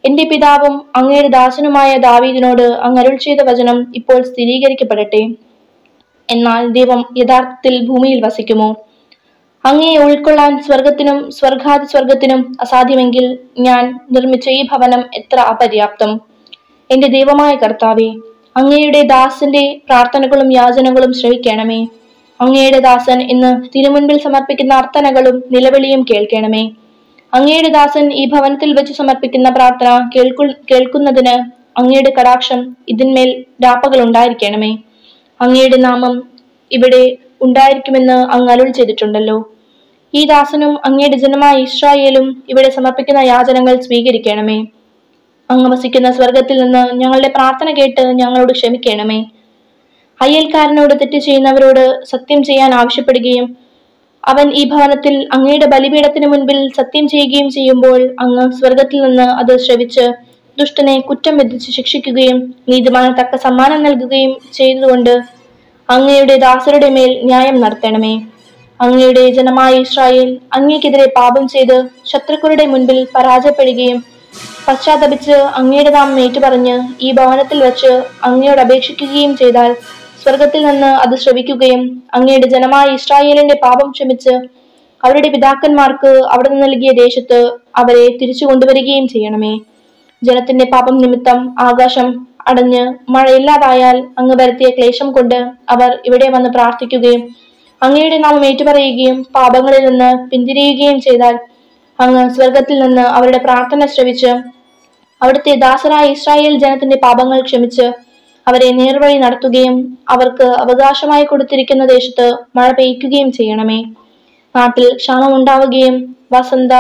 എന്റെ 0.04 0.24
പിതാവും 0.24 0.82
അങ്ങയുടെ 0.96 1.28
ദാസനുമായ 1.28 1.98
ദാവീദിനോട് 1.98 2.62
അങ്ങ് 2.62 3.00
അരുൾ 3.02 3.16
ചെയ്ത 3.18 3.42
വചനം 3.42 3.78
ഇപ്പോൾ 3.96 4.24
സ്ഥിരീകരിക്കപ്പെടട്ടെ. 4.24 5.24
എന്നാൽ 6.30 6.68
ദൈവം 6.68 7.06
യഥാർത്ഥത്തിൽ 7.18 7.88
ഭൂമിയിൽ 7.88 8.26
വസിക്കുമോ? 8.26 8.70
അങ്ങയെ 9.66 9.98
ഉൾക്കൊള്ളാൻ 9.98 10.62
സ്വർഗത്തിനും 10.64 11.32
സ്വർഗാതി 11.32 11.86
സ്വർഗത്തിനും 11.86 12.58
അസാധ്യമെങ്കിൽ 12.62 13.26
ഞാൻ 13.60 14.00
നിർമ്മിച്ച 14.12 14.50
ഈ 14.50 14.62
ഭവനം 14.72 15.02
എത്ര 15.14 15.40
അപര്യാപ്തം? 15.40 16.12
എന്റെ 16.90 17.08
ദൈവമായ 17.08 17.56
കർത്താവെ 17.56 18.10
അങ്ങയുടെ 18.56 19.02
ദാസന്റെ 19.02 19.82
പ്രാർത്ഥനകളും 19.90 20.52
യാചനകളും 20.54 21.14
ശ്രവിക്കണമേ. 21.14 21.88
അങ്ങയുടെ 22.42 22.80
ദാസൻ 22.80 23.22
ഇന്ന് 23.22 23.68
തിരുമുൻപിൽ 23.76 24.18
സമർപ്പിക്കുന്ന 24.18 24.74
അർത്ഥനകളും 24.74 25.44
നിലവിളിയും 25.52 26.02
കേൾക്കണമേ. 26.04 26.72
അങ്ങയുടെ 27.34 27.70
ദാസൻ 27.70 28.14
ഈ 28.14 28.26
ഭവനത്തിൽ 28.30 28.74
വെച്ച് 28.74 28.94
സമർപ്പിക്കുന്ന 28.94 29.50
പ്രാർത്ഥന 29.50 30.10
കേൾക്കു 30.16 30.46
കേൾക്കുന്നതിന് 30.72 31.36
അങ്ങയുടെ 31.80 32.12
കടാക്ഷം 32.20 32.76
ഇതിന്മേൽ 32.90 33.46
രാപ്പകൾ 33.64 34.02
ഉണ്ടായിരിക്കണമേ. 34.02 34.72
അങ്ങയുടെ 35.42 35.78
നാമം 35.78 36.16
ഇവിടെ 36.72 37.04
ഉണ്ടായിരിക്കുമെന്ന് 37.42 38.18
അങ്ങ് 38.36 38.52
അരുൾ 38.54 38.72
ചെയ്തിട്ടുണ്ടല്ലോ. 38.72 39.38
ഈ 40.14 40.26
ദാസനും 40.26 40.86
അങ്ങയുടെ 40.86 41.18
ജനമായ 41.18 41.56
ഇസ്രായേലും 41.62 42.44
ഇവിടെ 42.50 42.70
സമർപ്പിക്കുന്ന 42.70 43.20
യാചനകൾ 43.20 43.82
സ്വീകരിക്കണമേ. 43.82 44.58
അങ്ങ് 45.50 45.68
വസിക്കുന്ന 45.72 46.12
സ്വർഗത്തിൽ 46.12 46.58
നിന്ന് 46.64 46.84
ഞങ്ങളുടെ 46.94 47.30
പ്രാർത്ഥന 47.30 47.70
കേട്ട് 47.70 48.04
ഞങ്ങളോട് 48.22 48.54
ക്ഷമിക്കണമേ. 48.54 49.20
അയൽക്കാരനോട് 50.22 50.94
തെറ്റ് 51.02 51.20
ചെയ്യുന്നവരോട് 51.20 51.84
സത്യം 52.04 52.44
ചെയ്യാൻ 52.44 52.74
ആവശ്യപ്പെടുകയും 52.74 53.46
അവൻ 54.24 54.48
ഈ 54.52 54.62
ഭവനത്തിൽ 54.70 55.16
അങ്ങയുടെ 55.32 55.66
ബലിപീഠത്തിന് 55.66 56.28
മുൻപിൽ 56.28 56.60
സത്യം 56.78 57.08
ചെയ്യുകയും 57.08 57.50
ചെയ്യുമ്പോൾ 57.50 58.00
അങ്ങ് 58.20 58.46
സ്വർഗത്തിൽ 58.52 59.00
നിന്ന് 59.02 59.28
അത് 59.42 59.54
ശ്രവിച്ച് 59.58 60.06
ദുഷ്ടനെ 60.58 60.96
കുറ്റം 61.00 61.38
വിധിച്ച് 61.38 61.70
ശിക്ഷിക്കുകയും 61.72 62.38
നീതിമാന 62.70 63.08
തക്ക 63.12 63.36
സമ്മാനം 63.36 63.84
നൽകുകയും 63.84 64.32
ചെയ്തുകൊണ്ട് 64.54 65.14
അങ്ങയുടെ 65.90 66.36
ദാസരുടെ 66.38 66.90
മേൽ 66.90 67.12
ന്യായം 67.24 67.58
നടത്തണമേ. 67.62 68.14
അങ്ങയുടെ 68.80 69.24
ജനമായ 69.32 69.74
ഇസ്രായേൽ 69.76 70.30
അങ്ങേക്കെതിരെ 70.54 71.08
പാപം 71.18 71.48
ചെയ്ത് 71.48 71.78
ശത്രുക്കളുടെ 72.06 72.66
മുൻപിൽ 72.66 73.08
പരാജയപ്പെടുകയും 73.16 74.00
പശ്ചാത്തപിച്ച് 74.68 75.36
അങ്ങയുടെ 75.56 75.90
നാമം 75.90 76.20
ഏറ്റുപറഞ്ഞ് 76.20 76.76
ഈ 77.02 77.12
ഭവനത്തിൽ 77.12 77.60
വെച്ച് 77.60 77.92
അങ്ങയോട് 78.24 78.62
അപേക്ഷിക്കുകയും 78.62 79.38
ചെയ്താൽ 79.38 79.72
സ്വർഗത്തിൽ 80.22 80.66
നിന്ന് 80.66 80.92
അത് 80.96 81.16
ശ്രവിക്കുകയും 81.16 81.82
അങ്ങയുടെ 82.14 82.48
ജനമായ 82.48 82.86
ഇസ്രായേലിന്റെ 82.90 83.56
പാപം 83.56 83.92
ക്ഷമിച്ച് 83.92 84.34
അവരുടെ 85.04 85.30
പിതാക്കന്മാർക്ക് 85.30 86.12
അവിടുന്ന് 86.26 86.64
നൽകിയ 86.64 86.92
ദേശത്ത് 86.92 87.40
അവരെ 87.76 88.06
തിരിച്ചു 88.18 88.46
കൊണ്ടുവരികയും 88.46 89.08
ചെയ്യണമേ. 89.08 89.54
ജനത്തിന്റെ 90.22 90.66
പാപം 90.66 90.96
നിമിത്തം 90.98 91.40
ആകാശം 91.60 92.08
അടഞ്ഞ് 92.48 92.82
മഴയില്ലാതായാൽ 93.10 94.04
അങ്ങ് 94.18 94.36
വരുത്തിയ 94.36 94.70
ക്ലേശം 94.70 95.12
കൊണ്ട് 95.12 95.38
അവർ 95.70 96.00
ഇവിടെ 96.06 96.30
വന്ന് 96.30 96.50
പ്രാർത്ഥിക്കുകയും 96.50 97.22
അങ്ങയുടെ 97.82 98.18
നാമം 98.18 98.46
ഏറ്റുപറയുകയും 98.46 99.24
പാപങ്ങളിൽ 99.36 99.86
നിന്ന് 99.86 100.30
പിന്തിരിയുകയും 100.30 101.00
ചെയ്താൽ 101.02 101.36
അങ്ങ് 102.00 102.24
സ്വർഗത്തിൽ 102.30 102.78
നിന്ന് 102.80 103.06
അവരുടെ 103.18 103.38
പ്രാർത്ഥന 103.38 103.86
ശ്രവിച്ച് 103.86 104.32
അവിടുത്തെ 105.22 105.54
ദാസരായ 105.56 106.06
ഇസ്രായേൽ 106.08 106.56
ജനത്തിന്റെ 106.60 106.98
പാപങ്ങൾ 106.98 107.40
ക്ഷമിച്ച് 107.42 107.86
അവരെ 108.48 108.70
നേർവഴി 108.72 109.18
നടത്തുകയും 109.18 109.76
അവർക്ക് 110.10 110.48
അവകാശമായി 110.64 111.26
കൊടുത്തിരിക്കുന്ന 111.26 111.86
ദേശത്ത് 111.86 112.26
മഴ 112.56 112.68
പെയ്യ്ക്കുകയും 112.72 113.30
ചെയ്യണമേ. 113.32 113.80
നാട്ടിൽ 114.56 114.86
ക്ഷാമം 114.98 115.32
ഉണ്ടാവുകയും 115.36 115.96
വസന്ത 116.32 116.74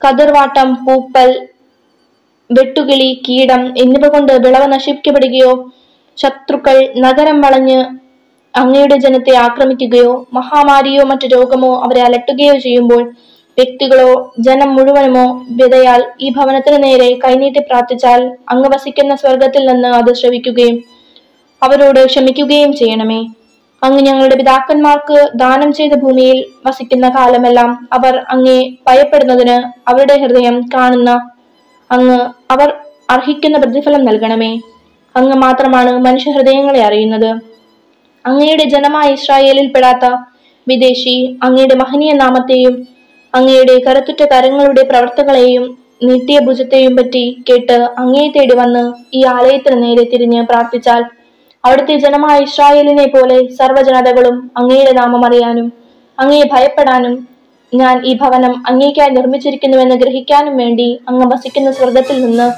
കതിർവാട്ടം 0.00 0.68
പൂപ്പൽ 0.84 1.30
വെട്ടുകിളി 2.50 3.08
കീടം 3.26 3.62
എന്നിവ 3.76 4.06
കൊണ്ട് 4.08 4.32
വിളവ് 4.44 4.66
നശിപ്പിക്കപ്പെടുകയോ 4.72 5.50
ശത്രുക്കൾ 6.18 6.76
നഗരം 6.96 7.40
വളഞ്ഞ് 7.40 7.80
അങ്ങയുടെ 8.54 8.96
ജനത്തെ 8.96 9.36
ആക്രമിക്കുകയോ 9.36 10.12
മഹാമാരിയോ 10.32 11.02
മറ്റു 11.04 11.26
രോഗമോ 11.26 11.72
അവരെ 11.84 12.00
അലട്ടുകയോ 12.00 12.54
ചെയ്യുമ്പോൾ 12.58 13.02
വ്യക്തികളോ 13.58 14.32
ജനം 14.38 14.70
മുഴുവനുമോ 14.76 15.24
വിതയാൽ 15.50 16.00
ഈ 16.20 16.28
ഭവനത്തിന് 16.30 16.82
നേരെ 16.84 17.18
കൈനീട്ടി 17.24 17.60
പ്രാർത്ഥിച്ചാൽ 17.60 18.20
അങ്ങ് 18.48 18.68
വസിക്കുന്ന 18.74 19.16
സ്വർഗത്തിൽ 19.16 19.66
നിന്ന് 19.66 19.88
അത് 19.88 20.14
ശ്രവിക്കുകയും 20.14 20.76
അവരോട് 21.62 22.06
ക്ഷമിക്കുകയും 22.06 22.72
ചെയ്യണമേ. 22.72 23.20
അങ്ങ് 23.84 24.00
ഞങ്ങളുടെ 24.02 24.36
പിതാക്കന്മാർക്ക് 24.36 25.18
ദാനം 25.34 25.72
ചെയ്ത 25.72 25.92
ഭൂമിയിൽ 25.92 26.38
വസിക്കുന്ന 26.66 27.08
കാലമെല്ലാം 27.08 27.88
അവർ 27.92 28.16
അങ്ങേ 28.16 28.58
ഭയപ്പെടുന്നതിന് 28.88 29.56
അവരുടെ 29.90 30.16
ഹൃദയം 30.22 30.60
കാണുന്ന 30.74 31.10
അങ്ങ് 31.90 32.18
അവർ 32.50 32.68
അർഹിക്കുന്ന 33.10 33.58
പ്രതിഫലം 33.58 34.04
നൽകണമേ. 34.04 34.52
അങ്ങ് 35.16 35.36
മാത്രമാണ് 35.36 35.98
മനുഷ്യ 35.98 36.32
ഹൃദയങ്ങളെ 36.32 36.82
അറിയുന്നത്. 36.84 37.30
അങ്ങയുടെ 38.26 38.64
ജനമായ 38.64 39.08
ഇസ്രായേലിൽ 39.12 39.72
പെടാത്ത 39.72 40.06
വിദേശി 40.66 41.38
അങ്ങയുടെ 41.42 41.74
മഹനീയ 41.74 42.12
നാമത്തെയും 42.12 42.74
അങ്ങയുടെ 43.34 43.74
കരുത്തുറ്റ 43.78 44.22
കരങ്ങളുടെ 44.24 44.82
പ്രവർത്തകളെയും 44.82 45.64
നീട്ടിയ 46.02 46.38
ഭുജത്തെയും 46.40 46.96
പറ്റി 46.96 47.24
കേട്ട് 47.48 47.76
അങ്ങയെ 47.98 48.28
തേടി 48.28 48.54
വന്ന് 48.54 48.82
ഈ 49.14 49.24
ആലയത്തിന് 49.24 49.82
നേരെ 49.82 50.04
തിരിഞ്ഞ് 50.04 50.42
പ്രാർത്ഥിച്ചാൽ 50.42 51.02
അവിടുത്തെ 51.64 51.96
ജനമായ 51.96 52.36
ഇസ്രായേലിനെ 52.38 53.06
പോലെ 53.06 53.38
സർവജനതകളും 53.56 54.50
അങ്ങയുടെ 54.56 54.92
നാമം 54.92 55.26
അറിയാനും 55.26 55.66
അങ്ങയെ 56.18 56.46
ഭയപ്പെടാനും 56.52 57.14
ഞാൻ 57.72 57.96
ഈ 58.04 58.12
ഭവനം 58.14 58.54
അങ്ങേക്കായി 58.66 59.10
നിർമ്മിച്ചിരിക്കുന്നുവെന്ന് 59.10 59.96
ഗ്രഹിക്കാനും 59.96 60.56
വേണ്ടി 60.56 60.88
അങ്ങ് 61.08 61.26
വസിക്കുന്ന 61.32 61.70
സ്വർഗത്തിൽ 61.72 62.16
നിന്ന് 62.24 62.48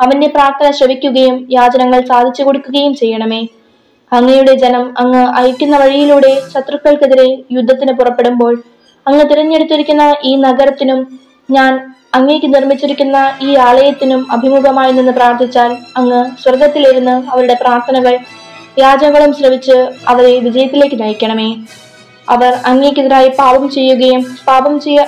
അവന്റെ 0.00 0.28
പ്രാർത്ഥന 0.28 0.70
ശ്രവിക്കുകയും 0.70 1.36
യാചനകൾ 1.50 2.00
സാധിച്ചു 2.04 2.42
കൊടുക്കുകയും 2.42 2.94
ചെയ്യണമേ. 2.94 3.40
അങ്ങയുടെ 4.12 4.54
ജനം 4.54 4.84
അങ്ങ് 4.98 5.22
അയക്കുന്ന 5.34 5.76
വഴിയിലൂടെ 5.76 6.32
ശത്രുക്കൾക്കെതിരെ 6.52 7.28
യുദ്ധത്തിന് 7.50 7.92
പുറപ്പെടുമ്പോൾ 7.92 8.54
അങ്ങ് 9.08 9.24
തിരഞ്ഞെടുത്തിരിക്കുന്ന 9.28 10.16
ഈ 10.24 10.36
നഗരത്തിനും 10.36 11.00
ഞാൻ 11.50 11.72
അങ്ങേക്ക് 12.14 12.54
നിർമ്മിച്ചിരിക്കുന്ന 12.54 13.18
ഈ 13.42 13.54
ആലയത്തിനും 13.54 14.32
അഭിമുഖമായി 14.32 14.92
നിന്ന് 14.92 15.12
പ്രാർത്ഥിച്ചാൽ 15.12 15.76
അങ്ങ് 15.96 16.20
സ്വർഗത്തിലിരുന്ന് 16.42 17.30
അവരുടെ 17.30 17.54
പ്രാർത്ഥനകൾ 17.54 18.14
വ്യാജങ്ങളും 18.78 19.32
ശ്രവിച്ച് 19.32 19.76
അവരെ 20.08 20.38
വിജയത്തിലേക്ക് 20.38 21.00
നയിക്കണമേ. 21.02 21.48
അവർ 22.28 22.52
അങ്ങേക്കെതിരായി 22.64 23.28
പാപം 23.28 23.70
ചെയ്യുകയും 23.70 24.22
പാപം 24.46 24.80
ചെയ്യ 24.80 25.06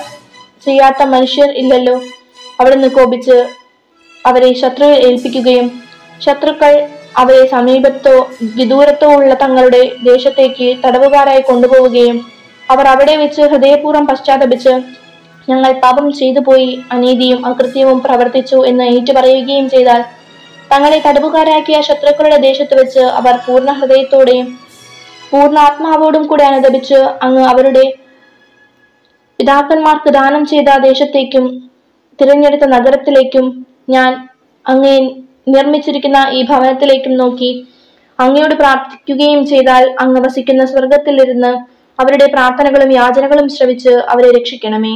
ചെയ്യാത്ത 0.65 1.03
മനുഷ്യർ 1.03 1.49
ഇല്ലല്ലോ. 1.51 2.01
അവിടുന്ന് 2.59 2.87
കോപിച്ച് 2.87 3.37
അവരെ 4.25 4.53
ശത്രുവിൽ 4.53 5.05
ഏൽപ്പിക്കുകയും 5.07 5.67
ശത്രുക്കൾ 6.25 6.73
അവരെ 7.17 7.47
സമീപത്തോ 7.47 8.15
വിദൂരത്തോ 8.55 9.07
ഉള്ള 9.15 9.33
തങ്ങളുടെ 9.33 9.81
ദേശത്തേക്ക് 10.03 10.67
തടവുകാരായി 10.85 11.41
കൊണ്ടുപോവുകയും 11.41 12.17
അവർ 12.71 12.85
അവിടെ 12.87 13.15
വെച്ച് 13.17 13.43
ഹൃദയപൂർവം 13.51 14.05
പശ്ചാത്തപിച്ച് 14.05 14.73
ഞങ്ങൾ 15.47 15.71
പാപം 15.83 16.07
ചെയ്തു 16.11 16.41
പോയി 16.41 16.71
അനീതിയും 16.91 17.39
അകൃത്യവും 17.45 17.99
പ്രവർത്തിച്ചു 17.99 18.57
എന്ന് 18.67 18.85
ഏറ്റുപറയുകയും 18.91 19.67
ചെയ്താൽ 19.69 20.01
തങ്ങളെ 20.71 20.99
തടവുകാരാക്കിയ 21.05 21.77
ശത്രുക്കളുടെ 21.81 22.37
ദേശത്ത് 22.43 22.75
വെച്ച് 22.75 23.03
അവർ 23.19 23.35
പൂർണ 23.45 23.71
ഹൃദയത്തോടെയും 23.79 24.47
പൂർണ 25.31 25.57
ആത്മാവോടും 25.59 26.23
കൂടെ 26.27 26.43
അനുദപിച്ച് 26.43 26.99
അങ്ങ് 27.21 27.43
അവരുടെ 27.45 27.83
പിതാക്കന്മാർക്ക് 29.39 30.09
ദാനം 30.11 30.43
ചെയ്ത 30.45 30.69
ദേശത്തേക്കും 30.81 31.45
തിരഞ്ഞെടുത്ത 32.19 32.65
നഗരത്തിലേക്കും 32.73 33.45
ഞാൻ 33.89 34.11
അങ്ങേ 34.65 34.95
നിർമ്മിച്ചിരിക്കുന്ന 35.47 36.19
ഈ 36.31 36.41
ഭവനത്തിലേക്കും 36.43 37.13
നോക്കി 37.17 37.51
അങ്ങയോട് 38.19 38.55
പ്രാർത്ഥിക്കുകയും 38.55 39.41
ചെയ്താൽ 39.45 39.83
അങ്ങ് 39.99 40.19
വസിക്കുന്ന 40.25 40.63
സ്വർഗത്തിലിരുന്ന് 40.65 41.51
അവരുടെ 42.01 42.27
പ്രാർത്ഥനകളും 42.33 42.91
യാചനകളും 42.93 43.47
ശ്രവിച്ച് 43.49 43.93
അവരെ 44.13 44.29
രക്ഷിക്കണമേ. 44.37 44.93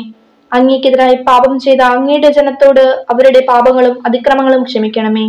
അങ്ങേക്കെതിരായി 0.52 1.16
പാപം 1.28 1.54
ചെയ്ത 1.60 1.82
അങ്ങയുടെ 1.96 2.30
ജനത്തോട് 2.38 2.84
അവരുടെ 3.14 3.42
പാപങ്ങളും 3.50 3.96
അതിക്രമങ്ങളും 4.08 4.64
ക്ഷമിക്കണമേ. 4.64 5.26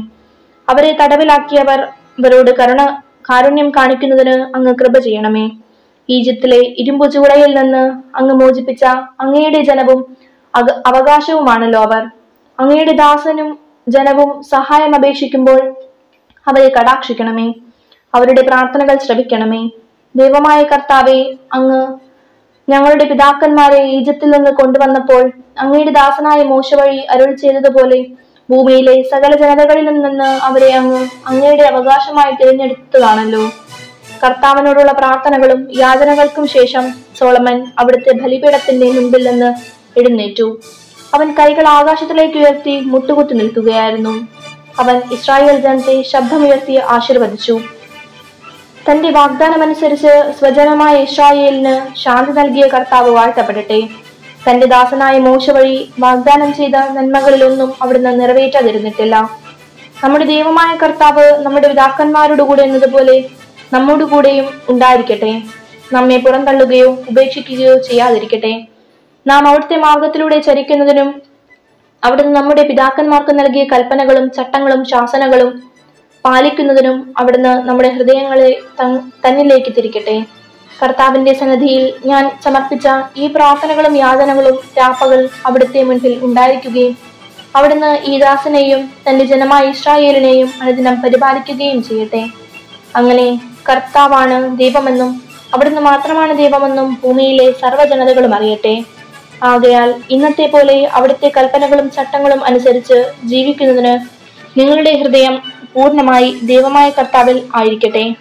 അവരെ 0.68 0.97
തടവിലാക്കിയവർ 1.00 1.80
അവരോട് 2.21 2.50
കരുണ 2.61 2.83
കാരുണ്യം 3.30 3.68
കാണിക്കുന്നതിന് 3.76 4.35
അങ്ങ് 4.56 4.73
കൃപ 4.80 4.99
ചെയ്യണമേ. 4.99 5.47
ഈജിപ്തിലെ 6.09 6.59
ഇരുമ്പു 6.83 7.06
ചൂടയിൽ 7.14 7.52
നിന്ന് 7.59 7.83
അങ്ങ് 8.16 8.35
മോചിപ്പിച്ച 8.40 8.85
അങ്ങയുടെ 9.25 9.61
ജനവും 9.68 10.00
അവകാശവുമാണല്ലോ 10.90 11.80
അവർ. 11.88 12.02
അങ്ങയുടെ 12.59 12.92
ദാസനും 13.02 13.49
ജനവും 13.88 14.30
സഹായം 14.52 14.95
അപേക്ഷിക്കുമ്പോൾ 14.95 15.59
അവരെ 16.47 16.68
കടാക്ഷിക്കണമേ. 16.76 17.49
അവരുടെ 18.14 18.42
പ്രാർത്ഥനകൾ 18.42 18.97
ശ്രവിക്കണമേ. 19.06 19.62
ദൈവമായ 20.16 20.62
കർത്താവെ 20.62 21.37
അങ്ങ് 21.52 21.80
ഞങ്ങളുടെ 22.70 23.04
പിതാക്കന്മാരെ 23.04 23.82
ഈജിപ്തിൽ 23.82 24.30
നിന്ന് 24.30 24.50
കൊണ്ടുവന്നപ്പോൾ 24.50 25.32
അങ്ങയുടെ 25.58 25.90
ദാസനായ 25.90 26.42
മോശ 26.42 26.75
വഴി 26.75 26.96
അരുൾ 26.96 27.35
ചെയ്തതുപോലെ 27.35 27.99
ഭൂമിയിലെ 28.50 29.02
സകല 29.02 29.37
ജനതകളിൽ 29.37 30.02
നിന്ന് 30.02 30.25
അവരെ 30.25 30.75
അങ്ങ് 30.75 31.00
അങ്ങയുടെ 31.26 31.62
അവകാശമായി 31.62 32.32
തിരഞ്ഞെടുത്തതാണല്ലോ. 32.32 33.44
കർത്താവിനോടുള്ള 34.25 34.92
പ്രാർത്ഥനകളും 34.92 35.68
യാചനകൾക്കും 35.78 36.46
ശേഷം 36.46 36.85
സോളമൻ 37.18 37.66
അവിടുത്തെ 37.78 38.12
ബലിപീഠത്തിന്റെ 38.23 38.92
മുമ്പിൽ 38.92 39.30
നിന്ന് 39.30 39.50
എഴുന്നേറ്റു. 39.99 40.61
അവൻ 41.14 41.35
കൈകൾ 41.38 41.68
ആകാശത്തിലേക്ക് 41.68 42.38
ഉയർത്തി 42.38 42.80
മുട്ടുകുത്തി 42.80 43.35
നിൽക്കുകയായിരുന്നു. 43.35 44.14
അവൻ 44.78 44.96
ഇസ്രായേൽ 45.12 45.56
ജനത്തെ 45.61 46.02
ശബ്ദമുയർത്തി 46.02 46.76
ആശീർവദിച്ചു. 46.76 47.75
തന്റെ 48.87 49.11
വാഗ്ദാനമനുസരിച്ച് 49.11 50.33
സ്വജനമായ 50.38 50.96
ഇസ്രായേലിന് 50.96 51.96
ശാന്തി 51.99 52.33
നൽകിയ 52.33 52.66
കർത്താവ് 52.66 53.11
വാഴ്ത്തപ്പെടട്ടെ. 53.11 53.79
തന്റെ 54.44 54.66
ദാസനായ 54.66 55.18
മോശ 55.18 55.51
വഴി 55.51 55.90
വാഗ്ദാനം 55.99 56.55
ചെയ്ത 56.55 56.77
നന്മകളിലൊന്നും 56.96 57.75
അവിടുന്ന് 57.83 58.20
നിറവേറ്റാതിരുന്നിട്ടില്ല. 58.20 59.31
നമ്മുടെ 60.05 60.25
ദൈവമായ 60.25 60.77
കർത്താവ് 60.77 61.25
നമ്മുടെ 61.46 61.68
പിതാക്കന്മാരോട് 61.68 62.42
കൂടെ 62.42 62.62
എന്നതുപോലെ 62.62 63.16
നമ്മോട് 63.72 64.05
കൂടെയും 64.05 64.46
ഉണ്ടായിരിക്കട്ടെ. 64.68 65.42
നമ്മെ 65.92 66.16
പുറന്തള്ളുകയോ 66.16 66.99
ഉപേക്ഷിക്കുകയോ 67.11 67.79
ചെയ്യാതിരിക്കട്ടെ. 67.79 68.53
നാം 69.27 69.49
അവിടുത്തെ 69.49 69.77
മാർഗത്തിലൂടെ 69.77 70.40
ചരിക്കുന്നതിനും 70.40 71.22
അവിടുന്ന് 72.05 72.37
നമ്മുടെ 72.37 72.62
പിതാക്കന്മാർക്ക് 72.62 73.38
നൽകിയ 73.38 73.64
കൽപ്പനകളും 73.64 74.31
ചട്ടങ്ങളും 74.31 74.85
ശാസനകളും 74.85 75.75
പാലിക്കുന്നതിനും 76.26 76.96
അവിടുന്ന് 77.20 77.54
നമ്മുടെ 77.68 77.90
ഹൃദയങ്ങളെ 77.96 78.50
തന്നിലേക്ക് 79.24 79.70
തിരിക്കട്ടെ. 79.76 80.16
കർത്താവിന്റെ 80.80 81.32
സന്നിധിയിൽ 81.40 81.84
ഞാൻ 82.10 82.24
സമർപ്പിച്ച 82.44 82.86
ഈ 83.22 83.26
പ്രാർത്ഥനകളും 83.34 83.94
യാതനകളും 84.04 84.56
രാപ്പകൾ 84.78 85.20
അവിടുത്തെ 85.46 85.82
മുൻപിൽ 85.88 86.14
ഉണ്ടായിരിക്കുകയും 86.26 86.94
അവിടുന്ന് 87.58 87.90
ഈ 88.10 88.14
ദാസനെയും 88.24 88.80
തന്റെ 89.04 89.24
ജനമായ 89.30 89.70
ഇസ്രായേലിനെയും 89.74 90.48
അനുദിനം 90.62 90.96
പരിപാലിക്കുകയും 91.04 91.78
ചെയ്യട്ടെ. 91.88 92.22
അങ്ങനെ 92.98 93.28
കർത്താവാണ് 93.68 94.36
ദൈവമെന്നും 94.58 95.10
അവിടുന്ന് 95.54 95.82
മാത്രമാണ് 95.90 96.32
ദൈവമെന്നും 96.42 96.88
ഭൂമിയിലെ 97.02 97.46
സർവജനതകളും 97.62 98.32
അറിയട്ടെ. 98.38 98.74
ആകയാൽ 99.50 99.88
ഇന്നത്തെ 100.14 100.46
പോലെ 100.52 100.76
അവിടുത്തെ 100.96 101.28
കൽപ്പനകളും 101.36 101.88
ചട്ടങ്ങളും 101.96 102.40
അനുസരിച്ച് 102.48 102.98
ജീവിക്കുന്നതിന് 103.32 103.94
നിങ്ങളുടെ 104.58 104.92
ഹൃദയം 105.00 105.34
പൂർണമായി 105.76 106.38
ദൈവമായ 106.42 106.90
കർത്താവിൽ 106.90 107.42
ആയിരിക്കട്ടെ. 107.54 108.14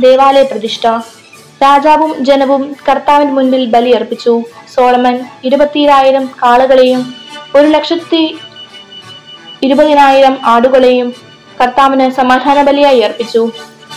ദേവാലയ 0.00 0.42
പ്രതിഷ്ഠ. 0.42 0.86
രാജാവും 1.62 2.24
ജനവും 2.24 2.76
കർത്താവിന് 2.88 3.32
മുൻപിൽ 3.32 3.66
ബലിയർപ്പിച്ചു. 3.66 4.42
സോളമൻ 4.74 5.24
ഇരുപത്തിയായിരം 5.44 6.30
കാളകളെയും 6.42 7.14
ഒരു 7.56 7.66
ലക്ഷത്തി 7.66 8.38
ഇരുപതിനായിരം 9.62 10.38
ആടുകളെയും 10.44 11.14
കർത്താവിന് 11.60 12.10
സമാധാന 12.10 12.62
ബലിയായി 12.62 13.00
അർപ്പിച്ചു. 13.00 13.52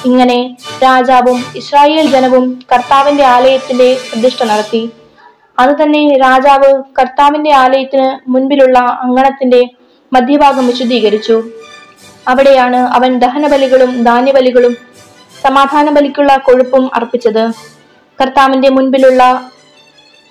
ഇങ്ങനെ 0.05 0.55
രാജാവും 0.83 1.45
ഇസ്രായേൽ 1.55 2.05
ജനവും 2.05 2.59
കർത്താവിന്റെ 2.73 3.23
ആലയത്തിന്റെ 3.23 3.97
പ്രതിഷ്ഠ 4.11 4.43
നടത്തി. 4.43 4.89
അത് 5.59 5.83
തന്നെ 5.83 6.17
രാജാവ് 6.17 6.83
കർത്താവിന്റെ 6.99 7.51
ആലയത്തിന് 7.53 8.29
മുൻപിലുള്ള 8.29 8.79
അങ്കണത്തിന്റെ 8.79 9.69
മധ്യഭാഗം 10.13 10.67
വിശുദ്ധീകരിച്ചു. 10.67 11.43
അവിടെയാണ് 12.27 12.75
അവൻ 12.75 13.19
ദഹനബലികളും 13.19 14.03
ധാന്യബലികളും 14.03 14.77
സമാധാന 15.41 15.89
ബലിക്കുള്ള 15.89 16.35
കൊഴുപ്പും 16.35 16.95
അർപ്പിച്ചത്. 16.95 17.43
കർത്താവിന്റെ 18.21 18.69
മുൻപിലുള്ള 18.69 19.51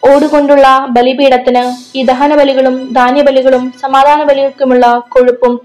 ഓടുകൊണ്ടുള്ള 0.02 0.86
ബലിപീഠത്തിന് 0.90 1.62
ഈ 1.98 2.02
ദഹനബലികളും 2.02 2.92
ധാന്യബലികളും 2.92 3.72
സമാധാന 3.80 4.22
ബലികൾക്കുമുള്ള 4.22 5.02
കൊഴുപ്പും 5.08 5.60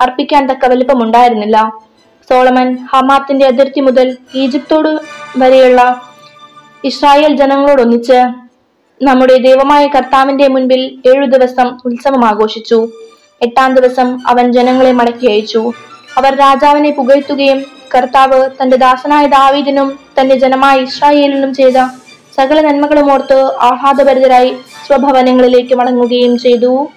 അർപ്പിക്കാൻ 0.00 0.46
തക്ക 0.46 0.66
വലിപ്പമുണ്ടായിരുന്നില്ല. 0.66 1.72
സോളമൻ 2.30 2.76
ഹമാത്തിന്റെ 2.92 3.46
അതിർത്തി 3.46 3.80
മുതൽ 3.80 4.16
ഈജിപ്തോട് 4.34 4.88
വരെയുള്ള 5.38 6.02
ഇസ്രായേൽ 6.84 7.36
ജനങ്ങളോടൊന്നിച്ച് 7.36 8.18
നമ്മുടെ 9.02 9.36
ദൈവമായ 9.36 9.86
കർത്താവിന്റെ 9.86 10.48
മുൻപിൽ 10.48 10.98
ഏഴു 11.06 11.26
ദിവസം 11.26 11.78
ഉത്സവം 11.84 12.24
ആഘോഷിച്ചു. 12.24 12.88
എട്ടാം 13.42 13.70
ദിവസം 13.74 14.08
അവൻ 14.26 14.52
ജനങ്ങളെ 14.52 14.92
മടക്കി 14.92 15.26
അയച്ചു. 15.26 15.72
അവർ 16.18 16.32
രാജാവിനെ 16.34 16.90
പുകഴ്ത്തുകയും 16.90 17.60
കർത്താവ് 17.94 18.50
തന്റെ 18.62 18.76
ദാസനായ 18.76 19.26
ദാവീദിനും 19.26 19.88
തന്റെ 20.18 20.34
ജനമായ 20.38 20.76
ഇസ്രായേലിനും 20.88 21.54
ചെയ്ത 21.54 21.78
സകല 22.36 22.58
നന്മകളും 22.60 23.12
ഓർത്ത് 23.12 23.38
ആഹ്ലാദഭരിതരായി 23.68 24.50
സ്വഭവനങ്ങളിലേക്ക് 24.86 25.74
മടങ്ങുകയും 25.74 26.38
ചെയ്തു. 26.38 26.88